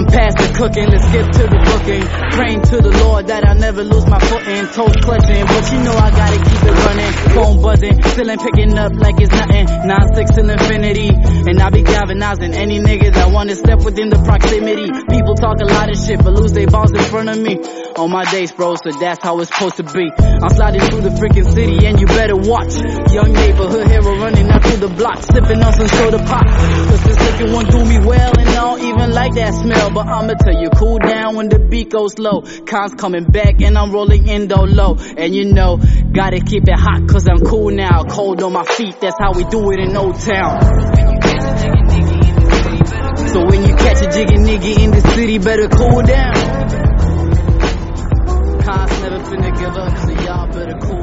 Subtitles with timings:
[0.00, 2.00] I'm past the cooking, let's get to the booking.
[2.32, 4.64] Praying to the Lord that I never lose my footing.
[4.72, 7.12] Toes clutching, but you know I gotta keep it running.
[7.36, 9.68] Phone buzzing, still ain't picking up like it's nothing.
[9.68, 11.12] 9-6 till infinity.
[11.12, 14.88] And I be galvanizing any nigga that wanna step within the proximity.
[14.88, 17.60] People talk a lot of shit, but lose their balls in front of me.
[18.00, 20.08] On my days, bro, so that's how it's supposed to be.
[20.16, 22.72] I'm sliding through the freaking city, and you better watch.
[23.12, 26.48] Young neighborhood hero running out through the block, sipping on some soda pop.
[26.48, 28.32] Cause this second one do me well,
[28.82, 29.90] even like that smell.
[29.90, 32.42] But I'ma tell you, cool down when the beat goes low.
[32.42, 34.96] Cons coming back, and I'm rolling in indo low.
[35.16, 35.76] And you know,
[36.12, 38.04] gotta keep it hot, cause I'm cool now.
[38.04, 40.60] Cold on my feet, that's how we do it in Old Town.
[43.32, 46.34] So when you catch a jiggy nigga in the city, better cool down.
[48.62, 50.99] Cons never finna give up, so y'all better cool.